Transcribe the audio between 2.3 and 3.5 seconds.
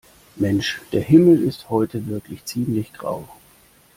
ziemlich grau.